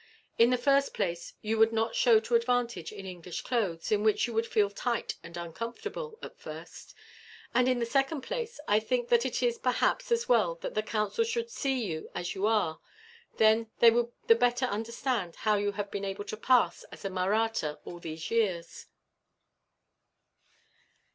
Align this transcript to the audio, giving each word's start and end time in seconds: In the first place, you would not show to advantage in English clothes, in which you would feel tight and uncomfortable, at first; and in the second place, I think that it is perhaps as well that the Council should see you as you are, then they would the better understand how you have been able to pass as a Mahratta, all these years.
In 0.39 0.49
the 0.49 0.57
first 0.57 0.95
place, 0.95 1.35
you 1.43 1.59
would 1.59 1.71
not 1.71 1.93
show 1.93 2.19
to 2.21 2.33
advantage 2.33 2.91
in 2.91 3.05
English 3.05 3.41
clothes, 3.41 3.91
in 3.91 4.01
which 4.03 4.25
you 4.25 4.33
would 4.33 4.47
feel 4.47 4.71
tight 4.71 5.13
and 5.21 5.37
uncomfortable, 5.37 6.17
at 6.23 6.39
first; 6.39 6.95
and 7.53 7.69
in 7.69 7.77
the 7.77 7.85
second 7.85 8.21
place, 8.21 8.59
I 8.67 8.79
think 8.79 9.09
that 9.09 9.27
it 9.27 9.43
is 9.43 9.59
perhaps 9.59 10.11
as 10.11 10.27
well 10.27 10.55
that 10.61 10.73
the 10.73 10.81
Council 10.81 11.23
should 11.23 11.51
see 11.51 11.85
you 11.85 12.09
as 12.15 12.33
you 12.33 12.47
are, 12.47 12.79
then 13.37 13.69
they 13.77 13.91
would 13.91 14.11
the 14.25 14.33
better 14.33 14.65
understand 14.65 15.35
how 15.35 15.55
you 15.57 15.73
have 15.73 15.91
been 15.91 16.03
able 16.03 16.23
to 16.25 16.35
pass 16.35 16.83
as 16.85 17.05
a 17.05 17.09
Mahratta, 17.11 17.77
all 17.85 17.99
these 17.99 18.31
years. 18.31 18.87